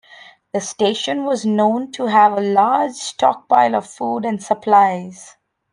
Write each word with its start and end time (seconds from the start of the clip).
The 0.51 0.59
station 0.61 1.25
was 1.25 1.45
known 1.45 1.91
to 1.91 2.07
have 2.07 2.33
a 2.35 2.41
large 2.41 2.93
stockpile 2.93 3.75
of 3.75 3.85
food 3.85 4.25
and 4.25 4.41
supplies. 4.41 5.37